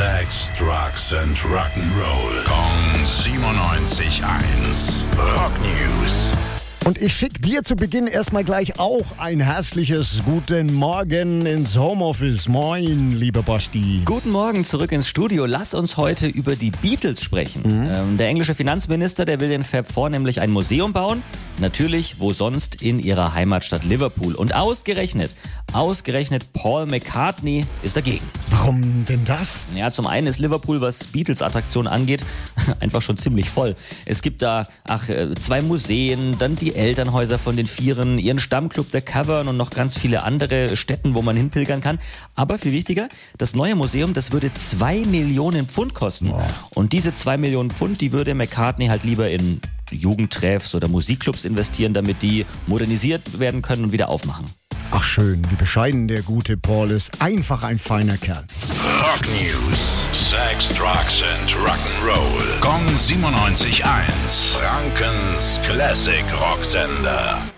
[0.00, 2.40] Sex, Drugs and Rock'n'Roll.
[2.46, 5.04] Kong 97.1.
[5.36, 6.32] Rock News.
[6.86, 12.48] Und ich schicke dir zu Beginn erstmal gleich auch ein herzliches Guten Morgen ins Homeoffice.
[12.48, 14.00] Moin, lieber Basti.
[14.06, 15.44] Guten Morgen zurück ins Studio.
[15.44, 17.62] Lass uns heute über die Beatles sprechen.
[17.66, 21.22] Ähm, der englische Finanzminister, der will den Fab Four nämlich ein Museum bauen.
[21.60, 24.34] Natürlich, wo sonst, in ihrer Heimatstadt Liverpool.
[24.34, 25.30] Und ausgerechnet,
[25.74, 28.26] ausgerechnet Paul McCartney ist dagegen.
[28.50, 29.66] Warum denn das?
[29.74, 32.24] Ja, zum einen ist Liverpool, was Beatles-Attraktionen angeht,
[32.80, 33.76] einfach schon ziemlich voll.
[34.06, 38.90] Es gibt da, ach, äh, zwei Museen, dann die Elternhäuser von den Vieren, ihren Stammclub
[38.90, 41.98] der Cavern und noch ganz viele andere Städten, wo man hinpilgern kann.
[42.36, 46.32] Aber viel wichtiger, das neue Museum, das würde zwei Millionen Pfund kosten.
[46.74, 49.60] Und diese zwei Millionen Pfund, die würde McCartney halt lieber in
[49.92, 54.46] Jugendtreffs oder Musikclubs investieren, damit die modernisiert werden können und wieder aufmachen.
[54.92, 57.22] Ach schön, wie bescheiden der gute Paul ist.
[57.22, 58.44] Einfach ein feiner Kerl.
[59.02, 60.08] Rock News.
[60.12, 62.60] Sex, Drugs and Rock'n'Roll.
[62.60, 64.56] Kong 97.1.
[64.58, 67.49] Frankens Classic Rocksender.